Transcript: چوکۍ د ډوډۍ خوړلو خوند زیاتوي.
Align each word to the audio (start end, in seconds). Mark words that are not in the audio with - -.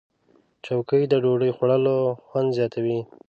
چوکۍ 0.65 1.03
د 1.09 1.13
ډوډۍ 1.23 1.51
خوړلو 1.57 1.95
خوند 2.25 2.49
زیاتوي. 2.57 2.99